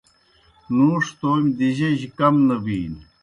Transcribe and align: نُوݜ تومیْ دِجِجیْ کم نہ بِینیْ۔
نُوݜ 0.75 1.05
تومیْ 1.19 1.51
دِجِجیْ 1.57 2.09
کم 2.17 2.35
نہ 2.47 2.55
بِینیْ۔ 2.63 3.01